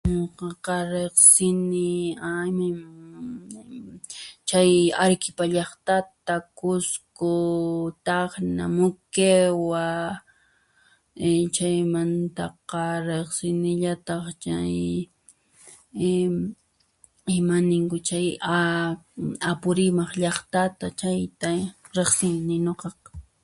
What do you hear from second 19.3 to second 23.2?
Apurimac llaqtata riqsini nuqaqa.